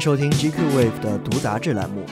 [0.00, 2.02] 迎收听 GQ Wave 的读杂志栏目。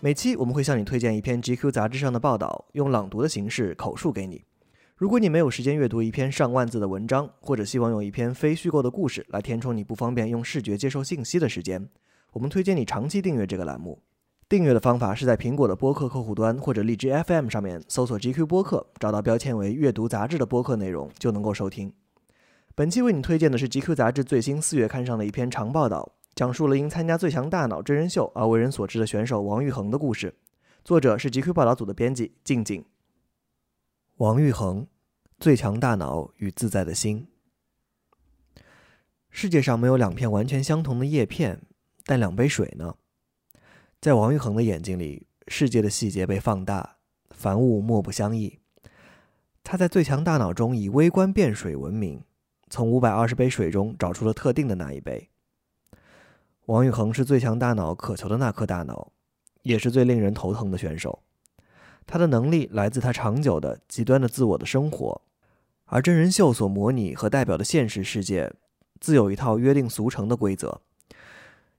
[0.00, 4.44] 每期我们会向你推荐一篇 GQ 杂志上的报道，用朗读的形式口述给你。
[4.96, 11.88] 如果你没有时间阅读一篇上万字的文章，或者希望用一篇非虚构的故事来填充你不方便用视觉接受信息的时间，
[12.34, 14.02] 我们推荐你长期订阅这个栏目。
[14.46, 21.94] 订阅的方法是在苹果的播客客户端或者荔枝 FM 上面搜索 GQ 播客，找到标签为阅读杂志的播客内容就能够收听。
[22.74, 26.12] 本期为你推荐的是 GQ 杂志最新四月刊上的一篇长报道。
[26.38, 30.36] 讲述了因参加《最强大脑》真人秀而为人所知的选手王昱珩的故事。
[30.84, 32.84] 作者是 GQ 报道组的编辑静静。
[34.18, 34.82] 王昱珩，
[35.40, 37.26] 《最强大脑与自在的心》。
[39.30, 41.60] 世界上没有两片完全相同的叶片，
[42.04, 42.94] 但两杯水呢？
[44.00, 46.98] 在王昱珩的眼睛里，世界的细节被放大，
[47.30, 48.60] 凡物莫不相异。
[49.64, 52.22] 他在《最强大脑》中以微观变水闻名，
[52.70, 55.28] 从五百二十杯水中找出了特定的那一杯。
[56.68, 59.10] 王昱珩是最强大脑渴求的那颗大脑，
[59.62, 61.22] 也是最令人头疼的选手。
[62.06, 65.22] 他的能力来自他长久的极端的自我的生活，
[65.86, 68.52] 而真人秀所模拟和代表的现实世界，
[69.00, 70.82] 自有一套约定俗成的规则。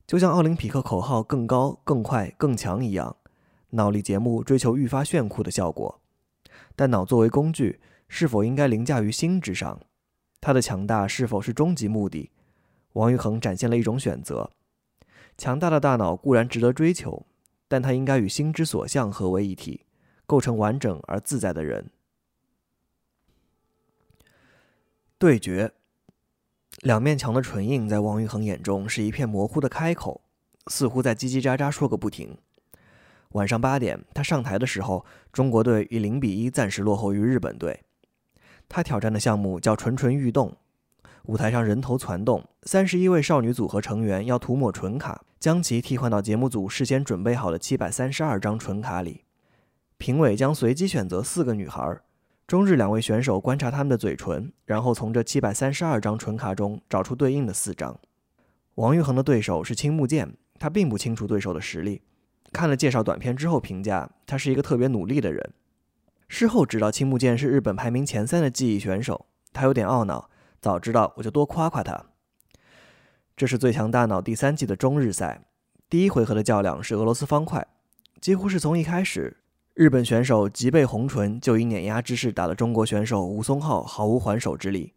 [0.08, 3.14] 就像奥林匹克口号“更高、更快、更强”一样，
[3.70, 6.00] 脑力节目追求愈发炫酷的效果。
[6.74, 9.80] 但脑作为工具，是否应该凌驾于心之上？
[10.40, 12.32] 它的强大是否是终极目的？
[12.94, 14.50] 王昱珩展现了一种选择。
[15.38, 17.26] 强大的大脑固然值得追求，
[17.68, 19.86] 但它应该与心之所向合为一体，
[20.26, 21.90] 构成完整而自在的人。
[25.18, 25.72] 对决，
[26.80, 30.22] 两面墙的唇印在王昱珩眼中是一片模糊的开口，
[30.68, 32.38] 似乎在叽叽喳喳说个不停。
[33.32, 37.84] 晚上八点，他上台的时候，中国队以零比一暂时落后于日本队。
[38.68, 40.56] 他挑战的项目叫“蠢蠢欲动”。
[41.24, 49.24] 舞台上人头攒动，三十一位少女组合成员要涂抹唇卡，将其替换到节目组事先准备好的七百三十二张唇卡里。
[49.98, 52.00] 评委将随机选择四个女孩，
[52.46, 57.98] 中日两位选手观察她们的嘴唇，然后从这七百三十二张唇卡中找出对应的四张。
[58.76, 62.00] 王昱珩的对手是青木健，他并不清楚对手的实力。
[62.50, 65.52] 看了介绍短片之后，评价他是一个特别努力的人。
[66.28, 70.30] 事后知道青木健是日本排名前三的记忆选手，他有点懊恼。
[70.60, 72.06] 早知道我就多夸夸他。
[73.36, 75.46] 这是最强大脑第三季的中日赛，
[75.88, 77.66] 第一回合的较量是俄罗斯方块，
[78.20, 79.38] 几乎是从一开始，
[79.72, 84.92] 日本选手吉备红唇就以碾压之势打了中国选手吴松浩毫无还手之力，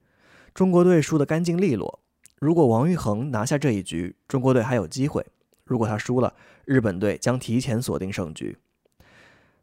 [0.53, 2.01] 中国队输得干净利落。
[2.39, 5.23] 如果王昱珩拿下这一局，中国队还有机会；
[5.63, 6.35] 如果他输了，
[6.65, 8.57] 日本队将提前锁定胜局。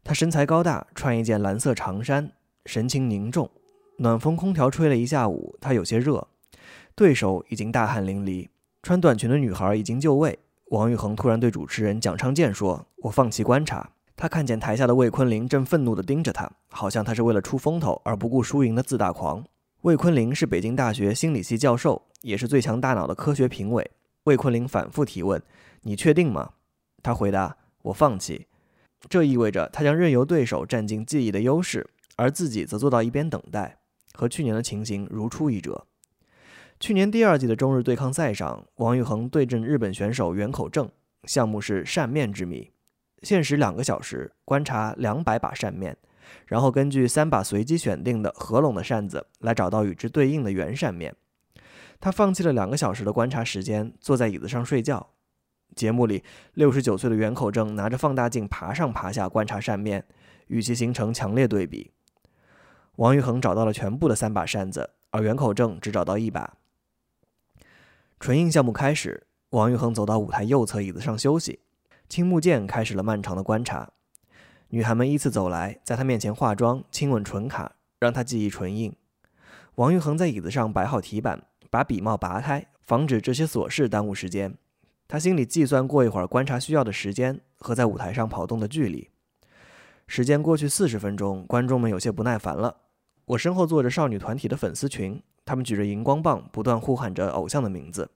[0.03, 2.33] 他身材高大，穿一件蓝色长衫，
[2.65, 3.51] 神情凝重。
[4.03, 6.27] 暖风空调吹了一下午，他有些热。
[6.95, 8.49] 对手已经大汗淋漓，
[8.83, 10.39] 穿短裙的女孩已经就位。
[10.71, 19.45] 王昱珩突然对主持人蒋昌建说：“我放弃观察。”他看见台下的魏坤林正愤怒地盯着他，好像他是为了出风头而不顾输赢的自大狂。
[19.83, 23.91] 魏坤林是北京大学心理系教授，也是最强大脑的科学评委。
[24.25, 25.43] 魏坤林反复提问
[25.83, 26.53] ：“你确定吗？”
[27.03, 28.47] 他回答：“我放弃。”
[29.11, 31.87] 这意味着他将任由对手占尽记忆的优势，
[32.17, 33.77] 而自己则坐到一边等待。
[34.21, 35.87] 和去年的情形如出一辙。
[36.79, 40.91] 去年第二季的中日对抗赛上，王昱珩对阵日本选手原口正，
[41.25, 42.71] 项目是扇面之谜，
[43.23, 45.97] 限时两个小时观察两百把扇面，
[46.47, 51.17] 然后根据三把随机选定的合拢的扇子来找到与之对应的圆扇面。
[51.99, 55.15] 他放弃了两个小时的观察时间，坐在椅子上睡觉。
[55.75, 60.05] 节目里，六十九岁的原口正拿着放大镜爬上爬下观察扇面，
[60.49, 61.91] 与其形成强烈对比。
[63.01, 66.59] 王昱珩找到了全部的三把扇子，而袁口正只找到一把。
[68.19, 71.61] 唇印项目开始，王昱珩走到舞台右侧椅子上休息。
[72.11, 73.89] 青木健开始了漫长的观察，
[74.69, 78.95] 女孩们依次走来，在他面前化妆、亲吻唇卡，让他记忆唇印。
[79.77, 84.55] 王昱珩在椅子上摆好题板，把笔帽拔开，防止这些琐事耽误时间。
[85.09, 89.09] 他心里计算过一会儿观察需要的时间和在舞台上跑动的距离。
[90.07, 92.77] 时间过去四十分钟，观众们有些不耐烦了。
[93.31, 98.11] 我身后坐着少女团体的粉丝群，他们举着荧光棒，不断呼喊着偶像的名字。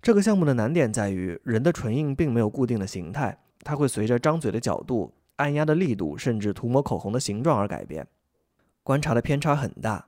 [0.00, 8.06] 这个项目的难点在于，人的唇印并没有固定的形态，它会随着张嘴的角度、按压的力度，甚至涂抹口红的形状而改变。
[8.84, 10.06] 观察的偏差很大。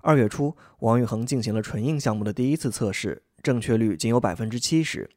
[0.00, 5.08] 二月初，王昱珩进行了唇印项目的第一次测试，正确率仅有百分之七十。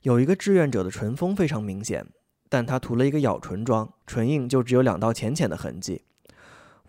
[0.00, 2.06] 有一个志愿者的唇峰非常明显。
[2.48, 6.02] 但他涂了一个咬唇妆，唇印就只有两道浅浅的痕迹。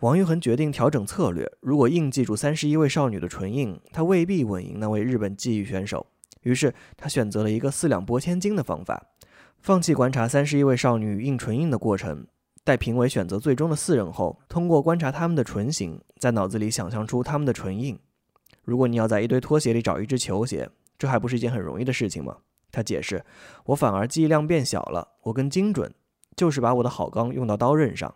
[0.02, 6.04] 王昱珩决定调整策略，如果硬记住三十一位少女的唇印，他未必稳赢那位日本记忆选手。
[6.42, 9.00] 于是他选择了一个四两拨千斤的方法，
[9.60, 12.26] 放弃观察三十一位少女印唇印的过程。
[12.64, 17.96] 待评委选择最终的四人后，通过观察他们的唇形，在脑子里想象出他们的唇印。
[18.64, 22.38] 如果你要在一堆拖鞋里找一只球鞋，这还不是一件很容易的事情吗？
[22.72, 23.24] 他解释
[23.66, 25.94] ：“我反而记忆量变小了，我更精准，
[26.34, 28.12] 就是把我的好钢用到刀刃上。”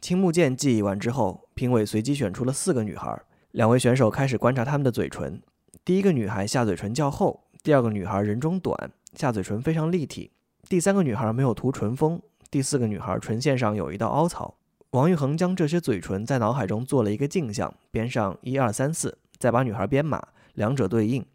[0.00, 3.20] 青木剑记忆完之后，评委随机选出了四个女孩，
[3.52, 5.42] 两位选手开始观察她们的嘴唇。
[5.84, 10.30] 第一个女孩下嘴唇较厚，第二个女孩人中短，下嘴唇非常立体，
[10.68, 12.20] 第三个女孩没有涂唇峰。
[12.50, 14.54] 第四个女孩唇线上有一道凹槽。
[14.90, 20.22] 王玉衡将这些嘴唇在脑海中做了一个镜像，编上一二三四，再把女孩编码，
[20.54, 21.26] 两者对应。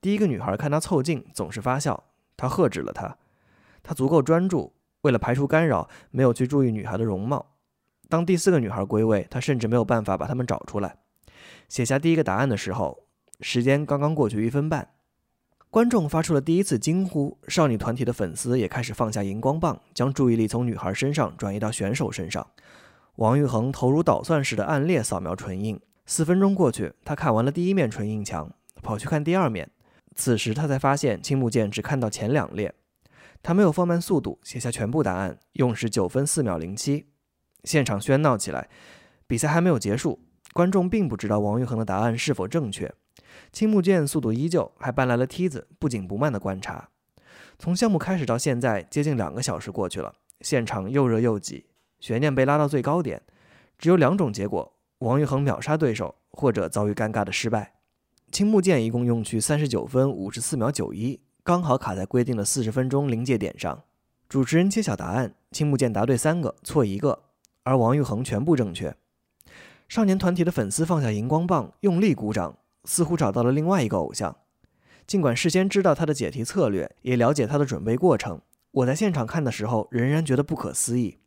[0.00, 2.04] 第一个女孩看他凑近，总是发笑。
[2.36, 3.16] 他喝止了她。
[3.82, 4.72] 他足够专注，
[5.02, 7.53] 为了排除干扰，没有去注意女孩的容貌。
[8.08, 10.96] 当第四个女孩归位，他甚至没有办法把她们找出来。
[11.68, 13.06] 写下第一个答案的时候，
[13.40, 14.88] 时间刚刚过去一分半。
[15.70, 22.46] 观众发出了第一次惊呼，少女团体的粉丝也开始放下荧光棒，将注意力从女孩身上转移到选手身上。
[23.16, 28.52] 王玉衡投入捣蒜似的按列扫描唇印，四分钟过去，他看完了第一面唇印墙，
[28.82, 29.68] 跑去看第二面。
[30.14, 32.72] 此时他才发现青木剑只看到前两列，
[33.42, 37.06] 他没有放慢速度，写下全部答案，用时九分四秒零七。
[37.64, 38.68] 现场喧闹起来，
[39.26, 40.20] 比赛还没有结束，
[40.52, 42.92] 观众并不知道王玉衡的答案是否正确。
[43.52, 46.90] 青木剑速度依旧，还搬来了梯子，不紧不慢地观察。
[47.58, 51.66] 从项目开始到现在，接近两个小时过去了，现场又热又挤，
[51.98, 53.22] 悬念被拉到最高点。
[53.78, 57.74] 只有两种结果：王玉恒秒杀对手，或者遭遇尴尬的失败。
[58.30, 63.82] 青木剑一共用去三十九分五十四秒九一，刚好卡在规定的四十分钟临界点上。
[64.28, 67.22] 主持人揭晓答案，青木剑答对三个，错一个，
[67.64, 68.96] 而王玉衡全部正确。
[69.88, 72.56] 少年团体的粉丝放下荧光棒，用力鼓掌。
[72.86, 74.36] 似乎找到了另外一个偶像，
[75.06, 81.18] 尽管事先知道他的解题策略，也了解他的准备过程，我在现场看的时候仍然觉得不可思议。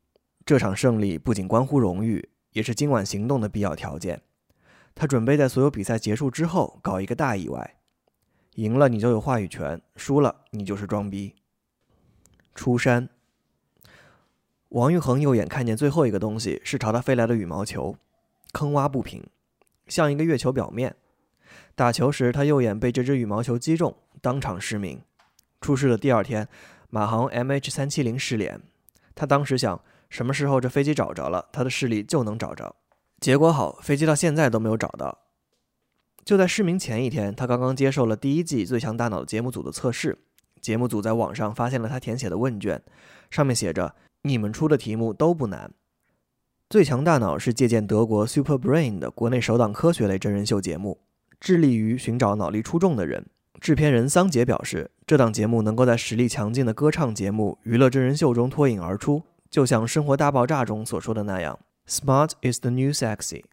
[0.46, 4.22] 这场胜利不仅关乎荣誉，也是今晚行动的必要条件。
[4.94, 7.78] 他准备在所有比赛结束之后搞一个大意外，
[8.54, 11.34] 赢了你就有话语权，输了你就是装逼。
[12.54, 13.10] 出山，
[14.70, 17.96] 王玉恒右眼看见最后一个东西是朝他飞来的羽毛球，
[18.52, 19.24] 坑洼不平，
[19.88, 20.96] 像一个月球表面。
[21.74, 25.02] 打球时，他右眼被这只羽毛球击中，当场失明。
[25.62, 26.48] 出事的第二天，
[26.90, 28.62] 马航 MH 三七零失联。
[29.16, 32.76] 他当时想，什么时候这飞机找着了，他的视力就能找着。
[33.20, 35.20] 结果好，飞机到现在都没有找到。
[36.26, 40.18] 就在失明前一天，他刚刚接受了第一季《最强大脑》节目组的测试。
[40.60, 42.82] 节目组在网上发现了他填写的问卷，
[43.32, 45.72] 上面写着：“你们出的题目都不难。”
[46.70, 51.00] 《最强大脑》是借鉴德国 Super Brain 的国内首档科学类真人秀节目。
[51.40, 53.28] 致力于寻找脑力出众的人。
[53.62, 63.44] 制片人桑杰表示，这档节目能够在实力强劲的歌唱节目、娱乐真人秀中脱颖而出，就像《生活大爆炸》中所说的那样：“Smart is the new sexy。”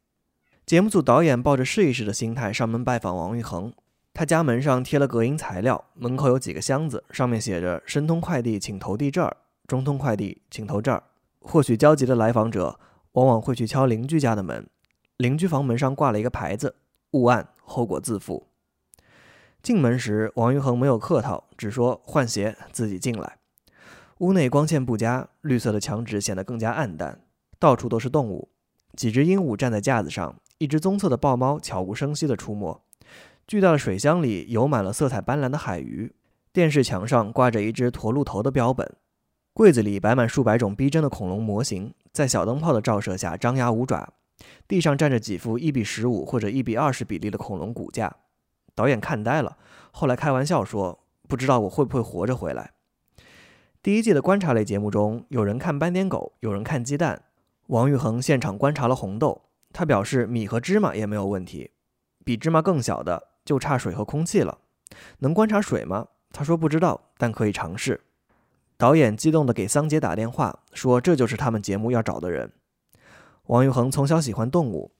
[0.64, 3.70] 节目组导演抱着试一试的心态上门拜访王玉衡，
[4.14, 11.02] 他家门上贴了隔音材料，门口有几个箱子，上面写着“申通快递，请投递这儿；中通快递，请投这儿。”
[11.40, 12.80] 或许焦急的来访者
[13.12, 14.66] 往往会去敲邻居家的门，
[15.18, 16.76] 邻居房门上挂了一个牌子。
[17.12, 18.49] 勿按，后果自负。
[19.62, 23.38] 进门时，王玉恒没有客套，只说换鞋，自己进来。
[24.18, 27.21] 屋内光线不佳，绿色的墙纸显得更加暗淡，
[27.59, 28.50] 到处都是动物。
[28.97, 32.80] 几只鹦鹉站在架子上，一只棕色的豹猫悄无声息地出没。
[33.47, 36.14] 巨大的水箱里游满了色彩斑斓的海鱼。
[36.52, 38.97] 电视墙上挂着一只驼鹿头的标本。
[39.54, 44.12] 柜子里摆满数百种逼真的恐龙模型，在小灯泡的照射下张牙舞爪。
[44.66, 48.16] 地上站着几副一比十五或者一比二十比例的恐龙骨架，
[48.75, 49.56] 导演看呆了。
[49.92, 52.73] 后来开玩笑说：“不知道我会不会活着回来。”
[53.80, 57.23] 第一季的观察类节目中，有人看斑点狗，有人看鸡蛋。
[57.68, 59.42] 王玉恒现场观察了红豆，
[59.73, 61.70] 他表示米和芝麻也没有问题，
[62.25, 64.58] 比芝麻更小的就差水和空气了。
[65.20, 66.08] 能观察水吗？
[66.32, 68.00] 他说不知道，但可以尝试。
[68.76, 72.52] 导演激动地给桑杰打电话，说这就是他们节目要找的人。
[73.47, 74.93] 王玉恒从小喜欢动物，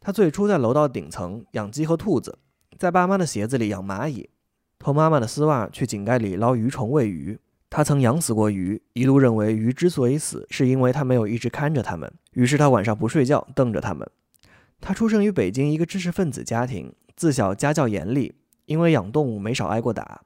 [0.00, 2.38] 他最初在楼道顶层养鸡和兔子，
[2.78, 4.30] 在爸妈的鞋子里养蚂蚁，
[4.78, 7.38] 偷妈妈的丝袜去井盖里捞鱼虫喂鱼。
[7.68, 14.08] 他曾养死过鱼，一度认为鱼之所以死，是因为他没有一直看着它们，于是他晚上不睡觉，瞪着它们。
[14.80, 20.22] 他出生于北京一个知识分子家庭，自小家教严厉，因为养动物没少挨过打。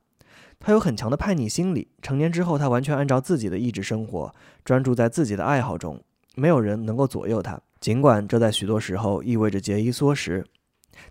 [0.60, 5.98] 他有很强的叛逆心理，成年之后他完全按照自己的意志生活，专注在自己的爱好中。
[6.36, 10.46] 没有人能够左右他，尽管这在许多时候意味着节衣缩食。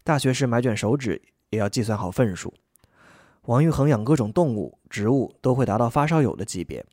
[0.04, 2.54] 大学时买卷手指也要计算好份数。
[3.46, 6.86] 王玉恒养各种动物、植物都会达到发烧友的级别，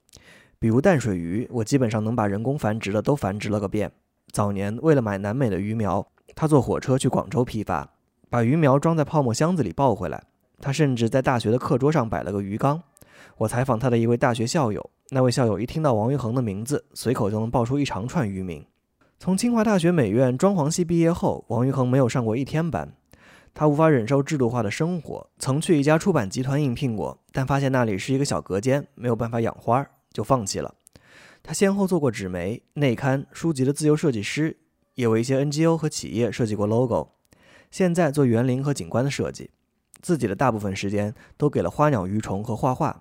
[0.59, 3.93] 比如淡水鱼，我基本上能把人工繁殖的都繁殖了个遍。
[4.33, 7.91] 早年为了买南美的鱼苗，他坐火车去广州批发，
[8.31, 10.25] 把鱼苗装在泡沫箱子里抱回来。
[10.61, 12.83] 他甚至在大学的课桌上摆了个鱼缸。
[13.39, 18.65] 我采访他的一位大学校友，那位校友一听到王玉衡的名字，随口就能报出一长串鱼名。
[19.19, 22.95] 从清华大学美院装潢系毕业后，王玉衡没有上过一天班。
[23.55, 30.75] 他无法忍受制度化的生活，曾去一家出版集团应聘过，但发现那里是一个小隔间，没有办法养花，就放弃了。
[31.43, 34.59] 他先后做过纸媒、内刊、书籍的自由设计师，
[34.95, 37.13] 也为一些 NGO 和企业设计过 logo。
[37.71, 39.51] 现在做园林和景观的设计，
[40.07, 43.01] 自己的大部分时间都给了花鸟鱼虫和画画。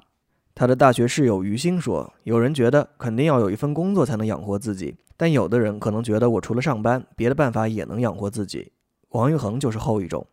[0.56, 8.72] 他的大学室友于心说：“有人觉得肯定要有一份工作才能养活自己，但有的人可能觉得我除了上班，别的办法也能养活自己。”
[9.14, 10.26] 王玉恒就是后一种。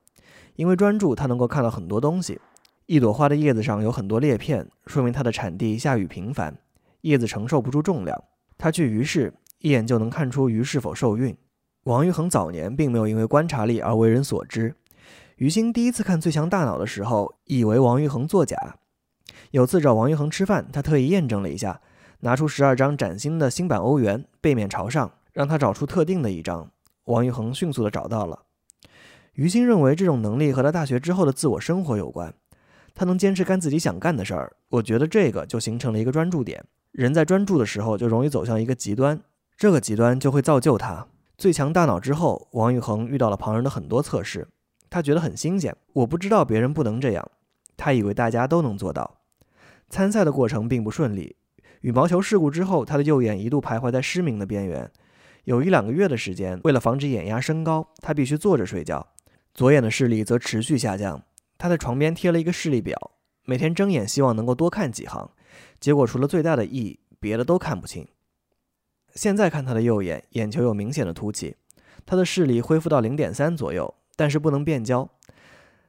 [0.57, 2.41] 因为专注，他能够看到很多东西。
[2.87, 6.57] 一朵花的叶子上有很多裂片，说明它的产地下雨频繁，
[7.03, 8.25] 叶子承受不住重量。
[8.57, 11.37] 他去鱼市，一眼就能看出鱼是否受孕。
[11.85, 14.75] 王玉恒早年并没有因为观察力而为人所知。
[15.43, 18.77] 于心第一次看《最强大脑》的时候，以为王玉衡作假。
[19.51, 21.81] 有次找王玉衡吃饭，他特意验证了一下，
[22.21, 26.71] 拿出十二张崭新的新版欧元，背面朝上，让他找出特定的一张。
[27.07, 28.43] 王玉衡迅速地找到了。
[29.33, 32.33] 于心认为这种能力和他大学之后的自我生活有关，
[32.95, 34.53] 他能坚持干自己想干的事儿。
[34.69, 36.65] 我觉得这个就形成了一个专注点。
[36.93, 39.21] 人在专注的时候就容易走向一个极端，
[39.57, 41.09] 这个极端就会造就他。
[41.37, 44.47] 最强大脑之后，王玉衡遇到了旁人的很多测试，
[44.93, 45.75] 他觉得很新鲜。
[45.95, 47.31] 我不知道别人不能这样，
[47.79, 49.23] 他以为大家都能做到。
[49.89, 51.35] 参赛的过程并不顺利，
[51.81, 54.91] 羽毛球事故之后，他的右眼一度徘徊在失明的边缘，
[55.45, 59.15] 有一两个月的时间，为了防止眼压升高，他必须坐着睡觉。
[59.55, 61.23] 左眼的视力则持续下降，
[61.57, 63.13] 他在床边贴了一个视力表，
[63.47, 65.31] 每天睁眼希望能够多看几行，
[65.81, 68.07] 结果除了最大的 E，别的都看不清。
[69.15, 71.57] 现在看他的右眼，眼球有明显的凸起，
[72.05, 75.09] 他的视力恢复到零点三左右，但是不能变焦。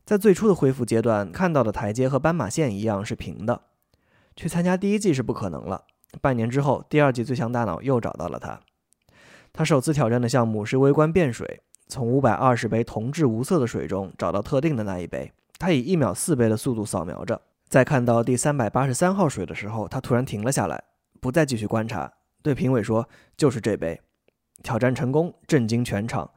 [0.06, 3.62] 在最初的恢复阶段，看到的台阶和斑马线一样是平的。
[4.36, 5.86] 去参加第一季是不可能了。
[6.22, 8.60] 半年之后，第二季《最强大脑》又找到了他。
[9.51, 11.62] 他首次挑战的项目是微观变水。
[11.88, 17.39] 从五百二十杯同质无色的水中找到特定的那一杯，他以一秒四杯的速度扫描着。
[17.68, 20.84] 在看到第三百八十三号水的时候，他突然停了下来，
[21.20, 22.12] 不再继续观察，
[22.42, 24.00] 对评委说：“就是这杯。”
[24.63, 26.32] 挑战成功，震惊全场。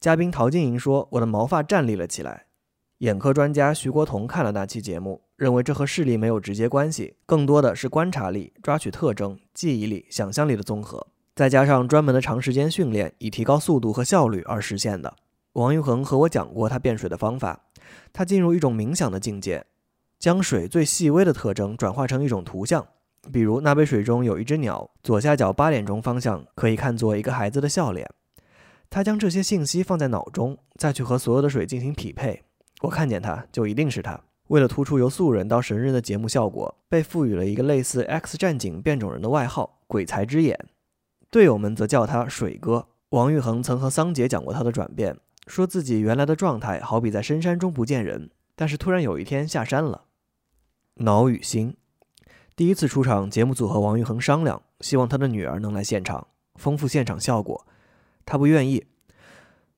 [0.00, 2.46] 嘉宾陶晶莹说：“我的毛发站立了起来。”
[3.00, 11.06] 眼科专家徐国同看了那期节目，认为这和视力没有直接关系，更多的是观察力、抓取特征、记忆力、想象力的综合。
[11.36, 15.14] 再加上专门的长时间训练，以提高速度和效率而实现的。
[15.52, 17.66] 王玉衡和我讲过他变水的方法，
[18.10, 19.66] 他进入一种冥想的境界，
[20.18, 22.86] 将水最细微的特征转化成一种图像。
[23.30, 28.08] 比如那杯水中有一只鸟，左下角八点钟方向可以看作一个孩子的笑脸。
[28.90, 32.42] 他将这些信息放在脑中，再去和所有的水进行匹配。
[32.82, 34.20] 我看见他就一定是他。
[34.48, 40.68] 为了突出由素人到神人的节目效果，被赋予了一个类似 X 战警变种人的外号——鬼才之眼。
[41.30, 42.88] 队友们则叫他水哥。
[43.10, 45.16] 王玉衡曾和桑杰讲过他的转变，
[45.46, 50.06] 说自己原来的状态好比在深山中不见人，但是突然有一天下山了。
[50.96, 51.76] 脑与心，
[52.56, 57.64] 第一次出场，节目组和王玉衡商量，希望他的女儿能来现场，丰富现场效果。
[58.24, 58.84] 他不愿意。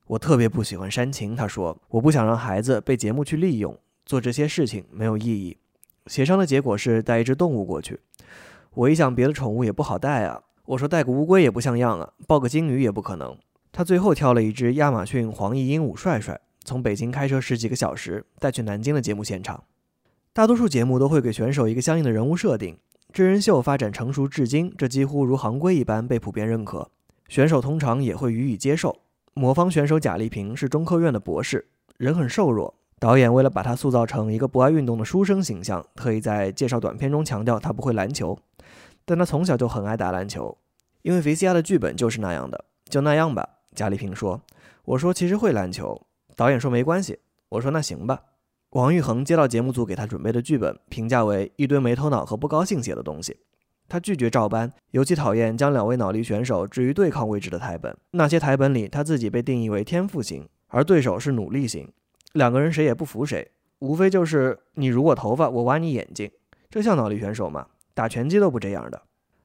[0.07, 5.57] 我特别不喜欢煽情，他说我不想让孩子被节目去利用，做这些事情没有意义。
[6.07, 7.99] 协商的结果是带一只动物过去。
[8.73, 10.41] 我一想，别的宠物也不好带啊。
[10.65, 13.37] 我说带个乌龟也不像样啊，抱个鲸鱼也不可能。
[13.71, 19.63] 他最后挑了一只亚马逊黄翼鹦鹉帅帅，从北京开车十几个小时带去南京的节目现场。
[20.31, 22.77] 大多数节目都会给选手一个相应的人物设定，
[23.11, 26.89] 真人秀发展成熟至今，这几乎如行规一般被普遍认可，
[27.27, 28.95] 选手通常也会予以接受。
[29.33, 38.37] 魔方选手贾丽萍是中科院的博士，人很瘦弱，导演为了把她塑造成一个不爱运动的书生形象，特意在介绍短片中强调她不会篮球。
[39.05, 40.57] 但他从小就很爱打篮球，
[41.01, 42.63] 因为 VCR 的剧本就是那样的。
[42.87, 44.41] 就那样吧，贾丽萍说。
[44.85, 47.19] 我说其实会篮球，导演说没关系。
[47.49, 48.21] 我说那行吧。
[48.69, 53.37] 王玉衡接到节目组给他准备的剧本，评价为一堆没头脑和不高兴写的东西。
[53.87, 57.95] 他拒绝照搬，尤其讨厌将两位脑力选手置于对抗位置的台本。
[58.11, 61.91] 那些台本里，他自己被定义为天赋型，而对手是努力型，
[62.33, 66.31] 两个人谁也不服谁，无非就是你如果头发，我挖你眼睛，
[66.69, 67.67] 这像脑力选手吗？
[67.93, 69.03] 打拳击都不这样的。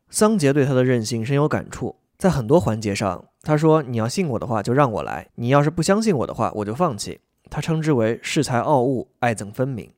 [0.08, 9.90] 桑杰对他的任性深有感触，在很多环节上，他说：“你要信我的话，就让我来；你要是不相信我的话，我就放弃。”他称之为恃才傲物，爱憎分明。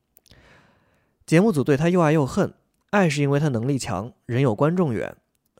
[1.24, 2.52] 节目组对他又爱又恨，
[2.90, 5.08] 爱是因为他能力强，人有观众缘；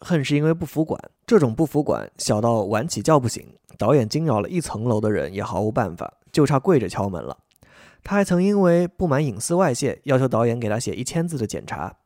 [0.01, 1.01] 恨是因为不服管。
[1.25, 3.47] 这种不服管，小到晚起叫不醒，
[3.79, 7.39] 导演惊扰了一层楼的人也毫无办法，就差跪着敲门了。
[8.03, 11.99] 他还曾因为不满隐私外泄，要求导演给他写一千字的检查，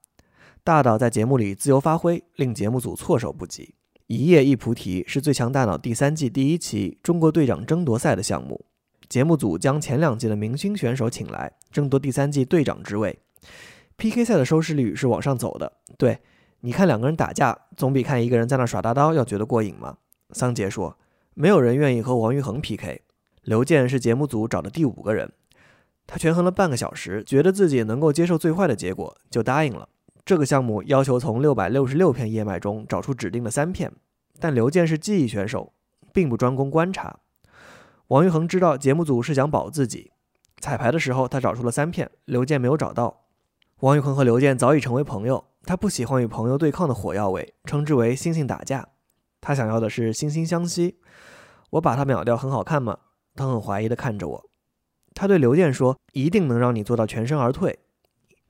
[0.62, 3.74] 大到在节目里自由发挥，令节目组措手不及。
[4.08, 8.66] 一夜一菩提是最强大脑第三季第一期中国队长争夺赛的项目，
[9.08, 13.18] 节目组将前两季的明星选手请来争夺第三季队长之位。
[13.96, 16.20] PK 赛的收视率是往上走的，对，
[16.60, 19.98] 你看两个人打架，总比看一个人在那耍大刀要觉得过瘾吗？
[20.30, 20.98] 桑杰说，
[21.34, 23.02] 没有人愿意和王昱珩 PK。
[23.42, 25.30] 刘健是节目组找的第五个人。
[26.06, 29.88] 他权衡了半个小时，觉得自己能够接受最坏的结果，就答应了。
[30.24, 33.92] 这个项目要求从六百六十六片叶脉中找出指定的三片，
[34.40, 35.72] 但刘健是记忆选手，
[36.12, 37.20] 并不专攻观察。
[38.08, 40.12] 王昱珩知道节目组是想保自己，
[40.60, 43.23] 彩排的时候他找出了三片，刘健没有找到。
[43.80, 48.88] 王昱珩和刘健早已成为朋友，他不喜欢与朋友对抗的火药味，称之为“猩猩打架”。
[49.42, 50.98] 他想要的是惺惺相惜。
[51.70, 52.98] 我把他秒掉很好看吗？
[53.34, 54.44] 他很怀疑地看着我。
[55.12, 57.80] 他对刘健说：“一定能让你做到全身而退。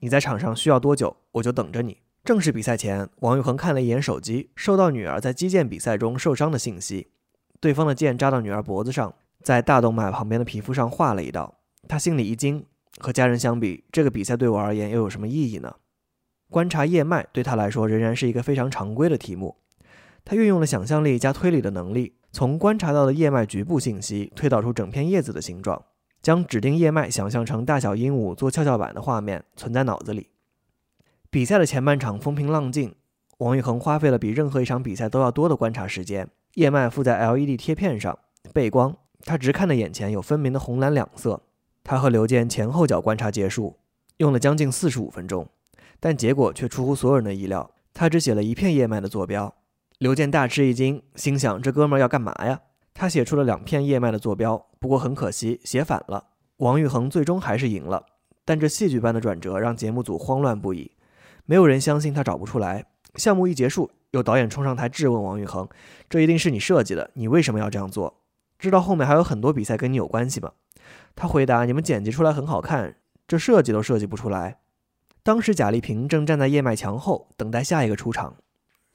[0.01, 7.09] 你在场上需要多久，我就等着你。”正式比赛前，王昱珩看了一眼手机，收到女儿在击剑比赛中受伤的信息。
[7.61, 11.57] 对方的剑扎到女儿脖子上，在大动脉旁边的皮肤上划了一道。
[11.89, 12.65] 他心里一惊，
[12.99, 15.77] 和家人相比，这个比赛对我而言又有什么意义呢？
[16.51, 19.57] 观察叶脉对他来说仍然是一个非常常规的题目。
[20.25, 25.83] 他运用了想象力加推理的能力，从观察到的叶脉局部信息推导出整片叶子的形状。
[26.23, 30.31] 将指定叶脉想象成大小鹦鹉做跷跷板的画面存在脑子里。
[31.29, 32.95] 比赛的前半场风平浪静，
[33.41, 36.27] 王昱珩花费了比任何一场比赛都要多的观察时间。
[36.55, 38.19] 叶脉附在 LED 贴片上，
[38.55, 41.43] 背光，他直看的眼前有分明的红蓝两色。
[41.85, 43.77] 他和刘健前后脚观察结束，
[44.17, 45.47] 用了将近四十五分钟，
[46.01, 47.71] 但结果却出乎所有人的意料。
[47.93, 49.55] 他只写了一片叶脉的坐标。
[49.99, 52.63] 刘健大吃一惊，心想：这哥们儿要干嘛呀？
[52.95, 54.67] 他写出了两片叶脉的坐标。
[54.81, 56.29] 不过很可惜，写反了。
[56.57, 58.07] 王昱珩最终还是赢了，
[58.47, 60.93] 但这戏剧般的转折让节目组慌乱不已。
[61.45, 62.87] 没有人相信他找不出来。
[63.17, 65.69] 项目一结束，有导演冲上台质问王昱珩
[66.09, 68.23] ：“这一定是你设计的，你为什么要这样做？
[68.59, 70.53] 知道后面还有很多比赛跟你有关系吗？”
[71.17, 72.97] 他回答：“你们剪辑出来很好看，
[73.27, 74.59] 这设计都设计不出来。”
[75.23, 78.37] 当时贾丽萍正站在叶脉墙后等待下一个出场。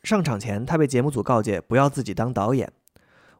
[0.04, 2.72] 上场前，他被节目组告诫不要自己当导演。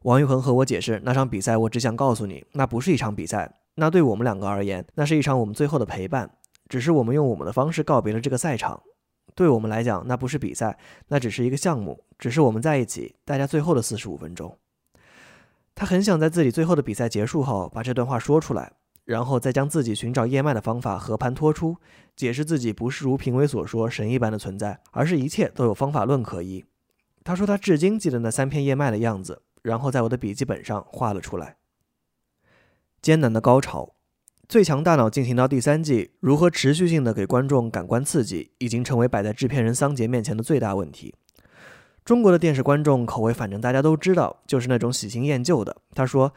[0.02, 3.60] 王昱珩和我解释，那场比赛我只想告诉你，那不是一场比赛。
[3.76, 6.30] 那对我们两个而言，那是一场我们最后的陪伴。
[6.68, 8.82] 只是我们用我们的方式告别了这个赛场。
[9.34, 10.76] 对我们来讲，那不是比赛，
[11.08, 14.56] 那只是一个项目，只是我们在一起，大家最后的四十五分钟。
[15.80, 18.70] 他很想在自己最后的比赛结束后把这段话说出来，
[19.06, 21.78] 然后再将自己寻找叶脉的方法和盘托出，
[22.14, 26.62] 解释自己不是如评委所说神一般的存在，而是一切都有方法论可依。
[27.24, 29.40] 他说他至今记得那三片叶脉的样子。
[29.62, 31.56] 然后在我的笔记本上画了出来。
[33.00, 33.84] 艰难的高潮，
[34.46, 41.14] 《最强大脑》进行到第三季，如何持续性的给观众感官刺激，已经成为摆在制片人桑杰面前的最大问题。
[42.10, 45.76] 中国的电视观众口味，反正大家都知道，就是那种喜新厌旧的。
[45.94, 46.32] 他说，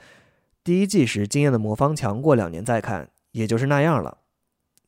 [0.64, 4.20] 第一季时惊艳的魔方强，过两年再看，也就是那样了。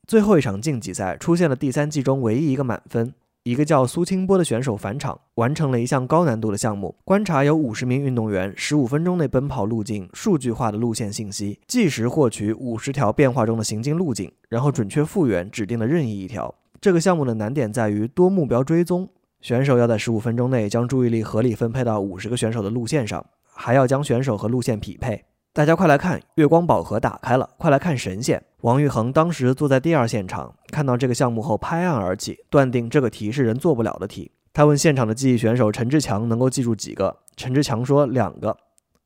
[0.05, 3.15] 最后一场晋级赛出现了第三季中唯一一个满分。
[3.41, 16.53] 一个叫苏清波的选手返场，完成了一项高难度的项目，观察有五十名运动员十五分钟内奔跑路径数据化的路线信息，计时获取五十条变化中的行进路径，然后准确复原指定的任意一条。
[16.79, 19.09] 这个项目的难点在于多目标追踪，
[19.45, 25.23] 选手要在十五分钟内将注意力合理分配到五十个选手的路线上，还要将选手和路线匹配。
[25.53, 27.47] 大家快来看，月光宝盒打开了！
[27.59, 28.43] 快来看神仙！
[28.61, 34.31] 王昱珩当时坐在第二现场，看到这个项目后拍案而起，断定这个题是人做不了的题。
[34.51, 37.15] 他问现场的记忆选手陈志强能够记住几个？
[37.35, 38.57] 陈志强说两个，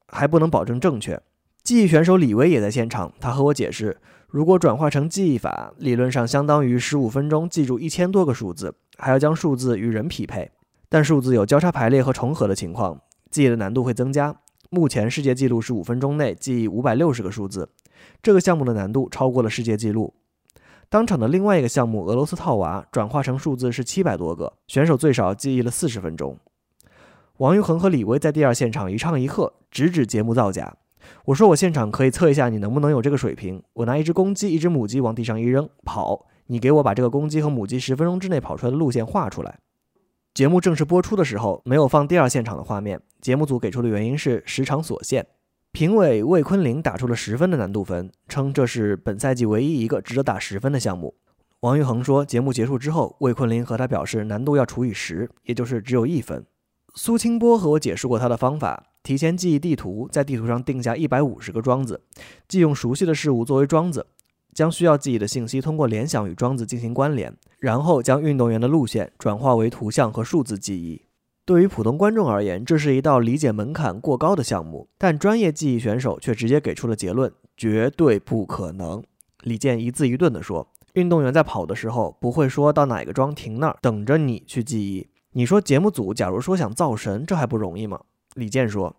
[0.08, 1.22] 还不能保证正确。
[1.66, 3.98] 记忆选手李威也在现场，他和我解释，
[4.30, 10.52] 如果转化成记忆法，理论上相当于十五分钟记住一千多个数字，还要将数字与人匹配，
[10.88, 14.36] 但数字有交叉排列和重合的情况，记忆的难度会增加。
[14.70, 17.70] 目前世界纪录是五分钟内记忆五百六十个数字，
[18.22, 20.14] 这个项目的难度超过了世界纪录。
[20.90, 26.38] 当场的另外一个项目俄罗斯套娃转化成数字是七百多个，选手最少记忆了四十分钟。
[27.38, 30.76] 王昱珩和李威在第二现场一唱一和，直指节目造假。
[31.26, 33.64] 我说我现场可以测一下你能不能有这个水平。
[33.74, 39.60] 我拿一只公鸡、一只母鸡往地上一扔，跑，你给我把这个公鸡和母鸡十分钟之内跑出来的路线画出来。
[40.34, 43.00] 节目正式播出的时候，没有放第二现场的画面。
[43.22, 45.28] 节目组给出的原因是时长所限。
[45.72, 51.14] 评委魏坤林打出了十分的难度分，称这是本赛季唯一一个值得打十分的项目。
[51.60, 56.44] 王玉恒说，节目结束之后，魏坤林和他表示难度要除以十，也就是只有一分。
[56.96, 62.02] 苏清波和我解释过他的方法：提前记忆地图，在地图上定下一百五十个桩子，
[62.48, 64.08] 既用熟悉的事物作为桩子，
[64.60, 71.02] 将需要记忆的信息通过联想与桩子进行关联，然后将运动员的路线转化为图像和数字记忆。
[71.46, 79.02] 对于普通观众而言，这是一道理解门槛过高的项目，但专业记忆选手却直接给出了结论：绝对不可能。
[79.44, 80.68] 李健一字一顿地说。
[80.96, 85.08] 运动员在跑的时候不会说到哪个桩停那儿等着你去记忆。
[85.32, 88.02] 你说节目组假如说想造神，这还不容易吗？
[88.34, 88.98] 李健说。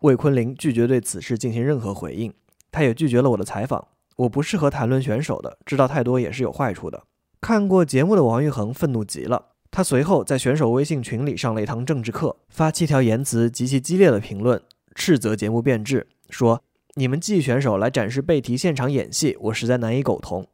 [0.00, 2.32] 魏坤林拒绝对此事进行任何回应，
[2.72, 3.86] 他也拒绝了我的采访。
[4.16, 7.04] 我不适合谈论选手的，知道太多也是有坏处的。
[7.40, 14.60] 看过节目的王玉衡愤怒极了，他随后在选手微信群里上了一堂政治课，发七条言辞极其激烈的评论，
[14.94, 16.62] 斥责节目变质，说
[16.94, 20.46] 你们记选手来展示背题现场演戏，我实在难以苟同。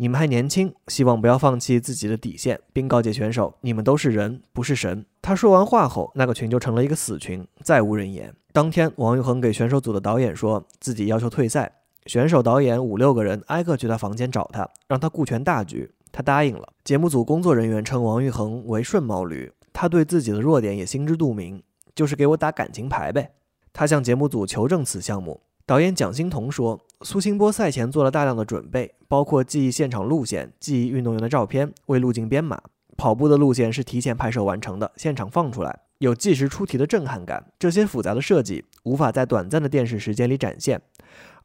[0.00, 5.04] 你们还年轻，希望不要放弃自己的底线，并告诫选手：你们都是人，不是神。
[5.20, 8.32] 他说完话后，那个群就成了一个死群，再无人言。
[8.52, 11.77] 当天，王玉衡给选手组的导演说自己要求退赛，
[12.08, 15.92] 选手、导演五六个人挨个去他房间找他，让他顾全大局。
[16.10, 16.72] 他答应了。
[16.82, 21.62] 节目组工作人员称王玉衡为顺毛驴，他对自己的弱点也心知肚明，
[21.94, 23.32] 就是给我打感情牌呗。
[23.74, 25.42] 他向节目组求证此项目。
[25.66, 32.58] 导演蒋欣彤说：“苏清波赛前做了大量的准备，包括记忆现场路线、记忆运动员的照片，为路径编码。
[32.96, 37.52] 跑步的路线是提前拍摄完成的，现场放出来，有计时出题的震撼感。
[37.58, 40.80] 这些复杂的设计无法在短暂的电视时间里展现。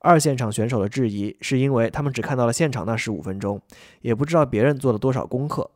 [0.03, 3.61] 二现场选手的质疑是因为他们只看到了现场那十五分钟，
[4.01, 5.71] 也不知道别人做了多少功课。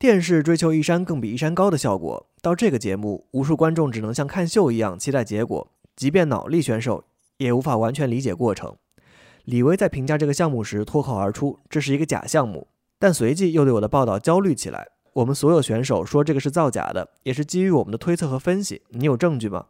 [0.00, 7.04] 电视追求一山更比一山高的效果，到这个节目，无数观众只能像看秀一样期待结果，即便脑力选手。”
[7.38, 8.74] 也无法完全理解过程。
[9.44, 12.66] 李威在评价这个项目时脱口而出：“这是一个假项目。”
[12.98, 14.88] 但随即又对我的报道焦虑起来。
[15.12, 18.82] 我们所有选手说这个是造假的，也是基于我们的推测和分析。
[18.88, 19.66] 你有证据吗？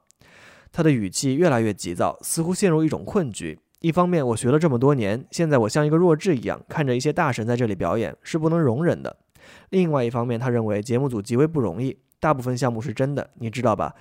[0.72, 3.60] 他的语气越来越急躁，似乎陷入一种困局。
[3.80, 9.16] 一方面，我学了这么多年，现在我像一个弱智一样看着一些大神在这里表演，是不能容忍的。
[9.70, 13.94] 另外一方面，他认为节目组极为不容易，大部分项目是真的，你知道吧？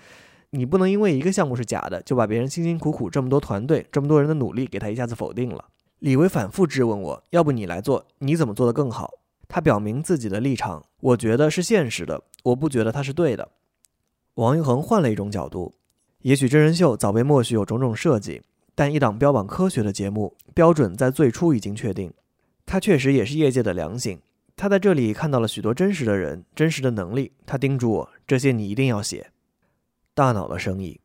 [0.50, 5.66] 你不能因为一个项目是假的，就把别人辛辛苦苦这么多团队、这么多人的努力给他一下子否定了。
[6.00, 9.12] 李维反复质问我：“要不你来做，你怎么做得更好？”
[9.48, 13.50] 他表明自己的立场，我觉得是现实的，我不觉得他是对的。
[14.36, 15.74] 王玉恒换了一种角度，
[16.22, 18.42] 也许真人秀早被默许有种种设计，
[18.78, 22.14] 但一档标榜科学的节目，标准在最初已经确定。
[22.64, 24.20] 他确实也是业界的良心，
[24.56, 27.32] 他在这里看到了许多真实的人、真实的能力。
[27.48, 29.32] 他叮嘱我：“这些你一定要写。”
[30.14, 31.00] 大脑的生意，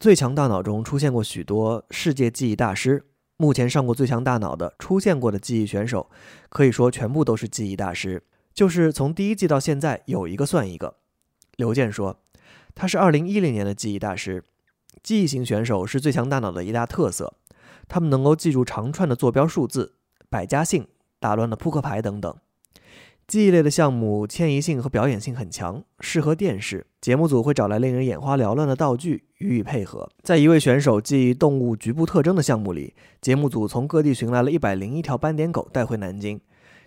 [0.00, 3.04] 最强大脑中出现过许多世界记忆大师。
[3.36, 6.10] 目前上过最强大脑的出现过的记忆选手，
[6.48, 8.24] 可以说全部都是记忆大师。
[8.52, 10.96] 就是从第一季到现在，有一个算一个。
[11.54, 12.18] 刘健说，
[12.74, 14.42] 他是2010年的记忆大师。
[15.02, 17.34] 记忆型选手是最强大脑的一大特色，
[17.88, 19.94] 他们能够记住长串的坐标数字、
[20.28, 20.86] 百家姓、
[21.18, 22.34] 打乱的扑克牌等等。
[23.26, 30.10] 记忆类的项目迁移性和表演性很强，适合电视节目组会找来令人眼花缭乱的道具予以配合。
[30.22, 36.38] 在一位选手记忆动物局部特征的项目里，节目组从各地寻来了一百零一条斑点狗带回南京，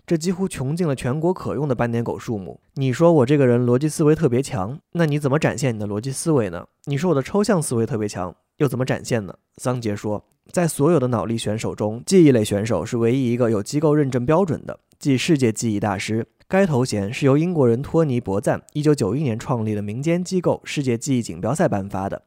[0.08, 2.62] 这几乎穷尽了全国可用的斑点狗数目。
[2.76, 6.66] 你说我这个人逻辑思维特别强，那你怎么展现你的逻辑思维呢？
[6.86, 9.36] 你说我的抽象思维特别强，又怎么展现呢？
[9.58, 14.80] 桑杰说，在所有的脑力选手中，记忆类选手是唯一一个有机构认证标准的。
[14.98, 22.22] 即世界记忆大师，该头衔是由英国人托尼·博赞1991年创立的民间机构世界记忆锦标赛颁发的。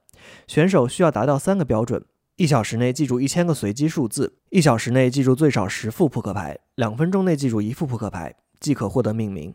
[0.47, 2.05] 选手需要达到三个标准：
[2.41, 9.55] 一小时内记住一千个随机数字，一小时内记住最少十副扑克牌，两分钟内记住一副扑克牌，即可获得命名。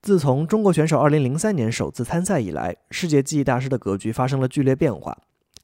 [0.00, 5.14] 自从中国选手2003年首次参赛以来，世界记忆大师的格局发生了剧烈变化。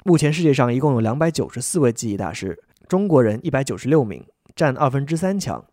[0.04, 4.22] 目前世界上一共有294位记忆大师，中国人196名，
[4.54, 5.64] 占二分之三强。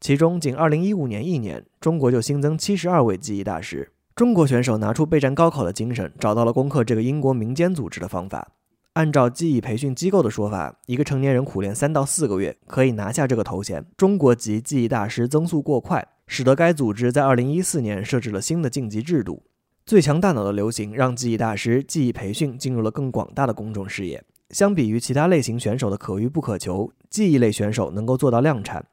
[0.00, 3.90] 其中，仅2015年一年，中国就新增72位记忆大师。
[4.14, 8.46] 中国选手拿出备战高考的精神，找到了攻克这个英国民间组织的方法。
[8.96, 13.84] 按照记忆培训机构的说法，一个成年人苦练三到四个月可以拿下这个头衔。
[13.94, 19.42] 中国籍记忆大师增速过快，使得该组织在2014年设置了新的晋级制度。
[19.84, 24.24] 最强大脑的流行，让记忆大师记忆培训进入了更广大的公众视野。
[24.48, 28.86] 相比于其他类型选手的可遇不可求，记忆类选手能够做到量产。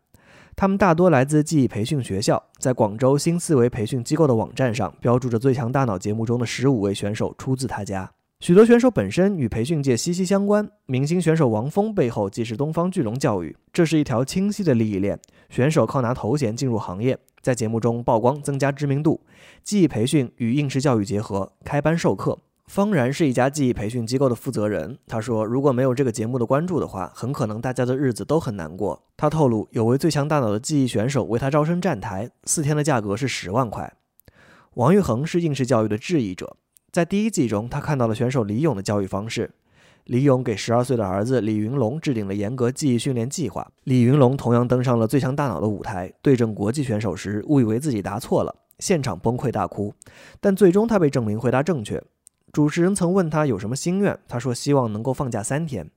[0.58, 8.12] 他们大多来自记忆培训学校，在广州新思维培训机构的网站上标注着“最强大脑”节目中的十五位选手出自他家。
[8.44, 15.18] 许多选手本身与培训界息息相关，明星选手王峰背后既是东方巨龙教育，这是一条清晰的利益链。
[15.50, 19.22] 选手靠拿头衔进入行业，在节目中曝光增加知名度，
[19.64, 22.38] 记忆培训与应试教育结合，开班授课。
[22.68, 33.94] 方然是一家记忆培训机构的负责人，他说：“如果没有这个节目的关注的话，很可能大家的日子都很难过。”他透露，有位最强大脑的记忆选手为他招生站台，四天的价格是十万块。
[34.74, 36.58] 王玉恒是应试教育的质疑者。
[36.94, 39.50] 在第一季中，他看到了选手李勇的教育方式。
[40.04, 43.68] 李勇给十二岁的儿子李云龙制定了严格记忆训练计划。
[43.86, 49.92] 李云龙同样登上了最强大脑的舞台，对阵国际选手时，误以为自己答错了，现场崩溃大哭。
[50.40, 52.00] 但最终他被证明回答正确。
[52.52, 55.90] 主持人曾问他有什么心愿，他说希望能够放假三天。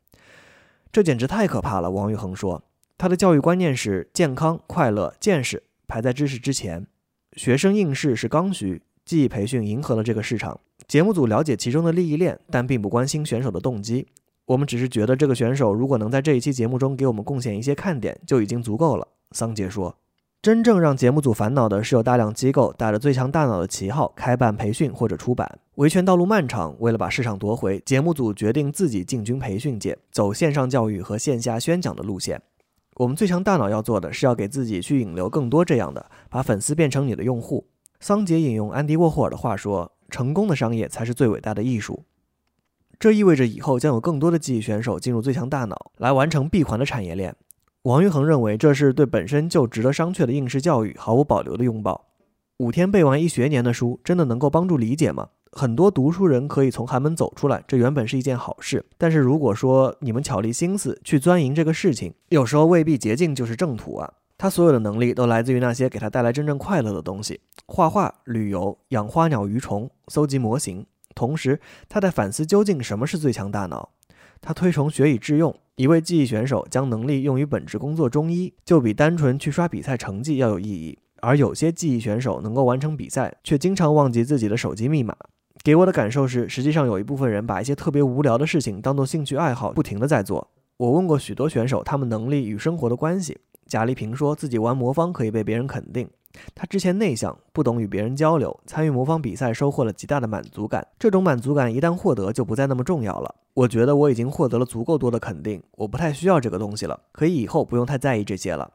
[0.91, 2.63] 这简直太可怕了，王玉恒说。
[2.97, 6.87] 他的教育观念是健康、快乐、见识排在知识之前，
[7.35, 8.81] 学生应试是刚需。
[9.05, 14.07] 记忆培训迎合了这个市场，节目组了解其中的利益链，但并不关心选手的动机。
[14.45, 19.09] 我们只是觉得这个选手如果能在这一期节目中给我们贡献一些看点，就已经足够了。
[19.33, 19.97] 桑杰说
[20.41, 25.59] ：“真正让节目组烦恼的是，有大量机构打着最强大脑的旗号开办培训或者出版。
[25.75, 32.41] 维权道路漫长，为了把市场夺回，节目组决定自己进军培训界，走线上教育和线下宣讲的路线。
[32.99, 37.67] 我们最强大脑要做的是要给自己去引流更多这样的，把粉丝变成你的用户。”
[37.99, 42.05] 桑杰引用安迪沃霍尔的话说：“成功的商业才是最伟大的艺术。”
[42.99, 47.37] 这意味着以后将有更多的记忆选手进入最强大脑，来完成闭环的产业链。
[47.83, 52.07] 王玉恒认为，这是对本身就值得商榷的应试教育毫无保留的拥抱。
[52.57, 55.29] 五天背完一学年的书，真的能够帮助理解吗？
[55.53, 58.85] 很多读书人可以从寒门走出来，这原本是一件好事。
[58.97, 64.15] 但是如果说你们巧立心思去钻营这个事情，有时候未必捷径就是正途啊。
[64.39, 70.87] 他所有的能力都来自于那些给他带来真正快乐的东西：画画、旅游、养花鸟鱼虫、搜集模型。
[71.15, 73.91] 同时，他在反思究竟什么是最强大脑。
[74.43, 75.55] 他推崇学以致用。
[75.77, 80.99] 一位技艺选手将能力用于本职工作中医，就比单纯去刷比赛成绩要有意义。
[81.21, 85.17] 而有些技艺选手能够完成比赛，却经常忘记自己的手机密码。
[85.63, 90.51] 给我的感受是，实际上有一部分人把一些特别无聊的事情当做兴趣爱好，不停地在做。
[90.77, 93.39] 我问过许多选手，他们能力与生活的关系。
[93.67, 96.09] 贾立平说自己玩魔方可以被别人肯定。
[96.55, 100.87] 他之前内向，不懂与别人交流，参与魔方比赛收获了极大的满足感。
[100.99, 103.35] 这种满足感一旦获得，就不再那么重要了。
[103.55, 108.71] 我觉得我已经获得了足够多的肯定，我不太需要这个东西了，可以以后不用太在意这些了。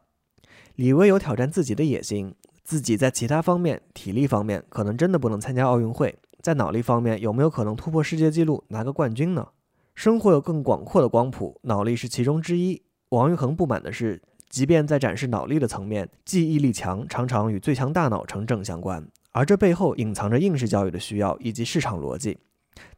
[0.75, 9.47] 李威有挑战自己的野心，自己在其他方面，体力方面可能真的不能参加奥运会，在脑力方面有没有可能突破世界纪录拿个冠军呢？
[9.93, 12.81] 生活有更广阔的光谱，脑力是其中之一。
[13.09, 14.19] 王玉恒不满的是。
[14.51, 22.37] 即便在展示脑力的层面，记忆力强常常与最强大脑成正相关，而这背后隐藏着应试教育的需要以及市场逻辑。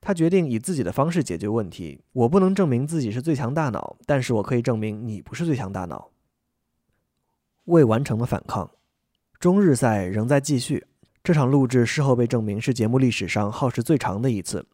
[0.01, 2.01] 他决定以自己的方式解决问题。
[2.11, 6.09] 我不能证明自己是最强大脑，但是我可以证明你不是最强大脑。
[7.65, 8.71] 未完成的反抗，
[9.39, 10.87] 中日赛仍在继续。
[11.23, 14.65] 这场录制事后被证明是节目历史上耗时最长的一次。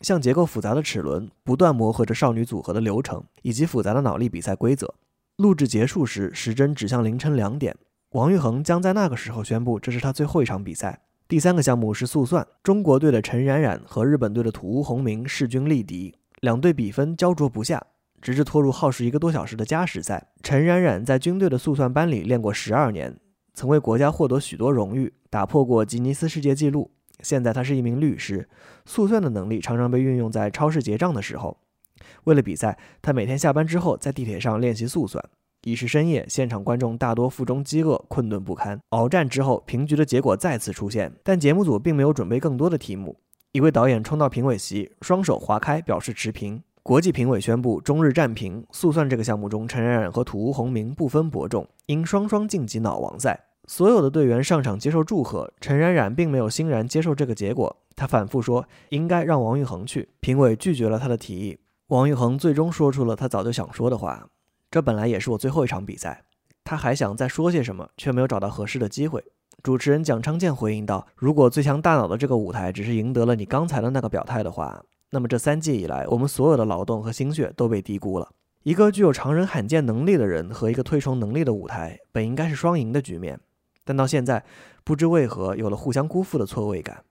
[0.00, 4.94] 像结构复杂的齿轮，不断磨合着少女组合的流程，以及复杂的脑力比赛规则。
[5.36, 7.76] 录制结束时，时针指向凌晨两点。
[8.12, 11.02] 王玉恒将在那个时候宣布，这是他最后一场比赛。
[11.28, 17.84] 第三个项目是速算，中国队的陈冉冉和日本队的土屋宏明势均力敌，两队比分焦灼不下，
[18.22, 20.28] 直至拖入耗时一个多小时的加时赛。
[20.42, 23.14] 陈冉冉在军队的速算班里练过十二年，
[23.52, 26.90] 曾为国家获得许多荣誉，打破过吉尼斯世界纪录。
[27.20, 28.48] 现在他是一名律师，
[28.86, 31.58] 速算的能力常常被运用在超市结账的时候。
[32.26, 35.24] 为了比赛，他每天下班之后在地铁上练习速算。
[35.62, 38.78] 已是深夜，现场观众大多腹中饥饿，困顿不堪。
[38.90, 43.16] 鏖战之后，平局的结果再次出现，但节目组并没有准备更多的题目。
[43.52, 46.62] 一位导演冲到评委席，双手划开，表示持平。
[46.82, 48.64] 国际评委宣布中日战平。
[48.70, 53.46] 速算这个项目中，陈冉冉和土屋宏明不分伯仲，因双双晋级脑王赛。
[53.66, 60.08] 所有的队员上场接受祝贺，陈冉冉并没有欣然接受这个结果，他反复说应该让王昱珩去。
[60.20, 61.58] 评委拒绝了他的提议。
[61.88, 64.28] 王玉恒最终说出了他早就想说的话
[64.72, 66.24] ：“这本来也是我最后一场比赛。”
[66.64, 69.22] 他还想再说些什么，却没有找到合适的机会。
[69.62, 78.28] 主持人蒋昌建回应道：“如果最强大脑的这个舞台只是赢得了你刚才的那个表态的话，那么这三季以来，我们所有的劳动和心血都被低估了。
[78.64, 83.38] 一个具有常人罕见能力的人和一个推崇能力的舞台，本应该是双赢的局面，
[83.84, 84.44] 但到现在，
[84.82, 87.04] 不知为何有了互相辜负的错位感。”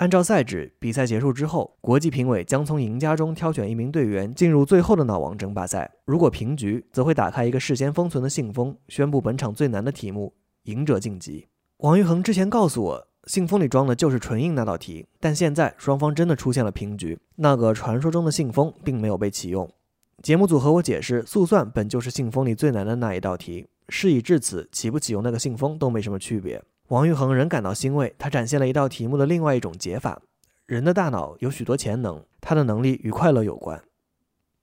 [0.00, 5.90] 按照赛制，比赛结束之后，国际评委将从赢家中挑选一名队员进入最后的脑王争霸赛。
[6.06, 10.32] 如果平局，则会打开一个事先封存的信封，宣布本场最难的题目，
[10.62, 11.48] 赢者晋级。
[11.80, 19.70] 王玉恒之前告诉我，信封里装的就是纯印那道题，但现在双方真的出现了平局，那个传说中的信封并没有被启用。
[20.22, 26.62] 节目组和我解释，速算本就是信封里最难的那一道题，事已至此，启不启用那个信封都没什么区别。
[26.90, 30.20] 王玉衡仍感到欣慰，他展现了一道题目的另外一种解法。
[30.66, 33.80] 人的大脑有许多潜能，他的能力与快乐有关。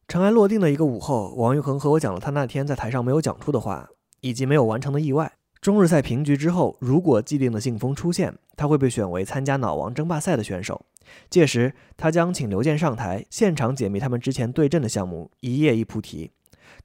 [0.09, 5.31] 尘埃落定的一个午后，王玉衡和我讲了他那天在台上没有讲出的话，以及没有完成的意外。
[5.61, 10.85] 中日赛平局之后，如果既定的信封出现，他会被选为参加脑王争霸赛的选手。
[11.29, 16.31] 届时，他将请刘健上台，现场解密他们之前对阵的项目，一页一菩提。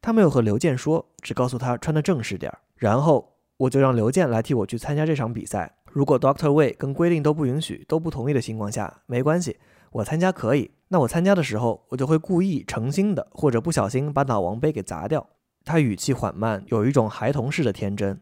[0.00, 3.31] 他没有和刘健说，只告诉他穿的正式点儿，然后。
[3.62, 5.76] 我就让刘健来替我去参加这场比赛。
[5.92, 9.58] 如果 Doctor Wei 跟规定都不允许、都不同意的情况下，没关系，
[9.92, 10.72] 我参加可以。
[10.88, 15.28] 那我参加的时候，我就会故意诚心的，或者不小心把脑王杯给砸掉。
[15.64, 18.20] 他语气缓慢，有一种孩童式的天真，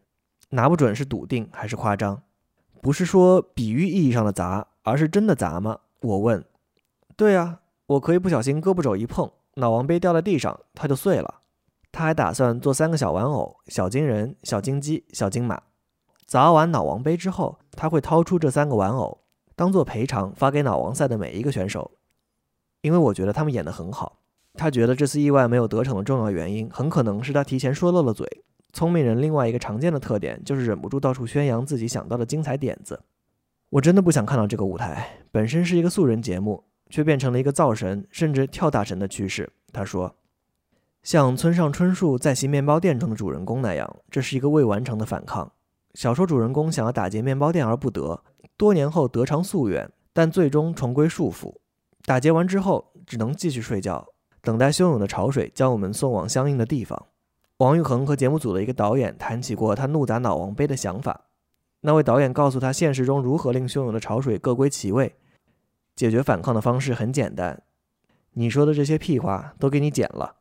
[0.51, 2.23] 拿不准是笃定还是夸张。
[2.83, 5.79] 不是说比喻意义上的砸，而是真的砸吗？
[6.03, 6.45] 我问。
[7.17, 11.40] 对啊，我可以不小心胳膊肘一碰，脑王杯掉在地上，它就碎了。
[11.93, 15.61] 他还打算做三个小玩偶：小金人、小金鸡、小金马。
[16.27, 19.23] 砸完脑王杯之后，他会掏出这三个玩偶，
[19.57, 21.91] 当做赔偿发给脑王赛的每一个选手。
[22.83, 24.21] 因为我觉得他们演得很好。
[24.55, 28.45] 他觉得这次意外没有得逞的重要原因，很可能是他提前说漏了嘴。
[28.73, 33.03] 聪明人另外一个常见的特点就是忍不住到处宣扬自己想到的精彩点子。
[33.71, 39.51] 我真的不想看到这个舞台，本身是一个素人节目，却变成了一个造神甚至跳大神的趋势。
[39.73, 40.15] 他说。
[41.03, 45.51] 像村上春树在其面包店中的主人公那样，这是一个未完成的反抗。
[45.95, 48.23] 小说主人公想要打劫面包店而不得，
[48.57, 51.55] 多年后得偿夙愿，但最终重归束缚。
[52.05, 54.07] 打劫完之后，只能继续睡觉，
[54.43, 57.07] 等待汹涌的潮水将我们送往相应的地方。
[57.57, 61.27] 王玉衡和节目组的一个导演谈起过他怒砸脑王杯的想法。
[61.81, 65.17] 那位导演告诉他，现实中如何令汹涌的潮水各归其位。
[65.97, 67.63] 解决反抗的方式很简单，
[68.35, 70.37] 你说的这些屁话都给你剪了。